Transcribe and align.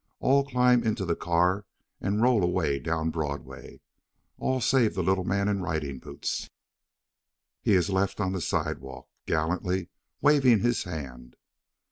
All 0.19 0.43
climb 0.43 0.81
into 0.83 1.05
the 1.05 1.15
car 1.15 1.63
and 1.99 2.23
roll 2.23 2.43
away 2.43 2.79
down 2.79 3.11
Broadway. 3.11 3.81
All 4.39 4.59
save 4.59 4.95
the 4.95 5.03
little 5.03 5.23
man 5.25 5.47
in 5.47 5.61
riding 5.61 5.99
boots. 5.99 6.49
He 7.61 7.73
is 7.73 7.91
left 7.91 8.19
on 8.19 8.31
the 8.31 8.41
sidewalk, 8.41 9.07
gallantly 9.27 9.89
waving 10.19 10.61
his 10.61 10.85
hand. 10.85 11.35